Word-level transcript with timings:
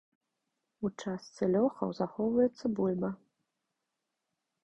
У 0.87 0.89
частцы 1.01 1.49
лёхаў 1.55 1.91
захоўваецца 1.99 2.65
бульба. 2.79 3.09